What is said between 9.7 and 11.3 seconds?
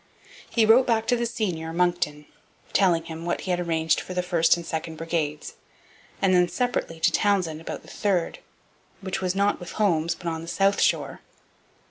Holmes but on the south shore.